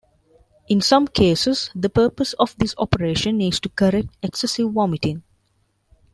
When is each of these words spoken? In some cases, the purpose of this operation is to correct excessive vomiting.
In 0.67 0.81
some 0.81 1.07
cases, 1.07 1.69
the 1.75 1.87
purpose 1.87 2.33
of 2.39 2.55
this 2.57 2.73
operation 2.79 3.39
is 3.39 3.59
to 3.59 3.69
correct 3.69 4.07
excessive 4.23 4.71
vomiting. 4.71 5.21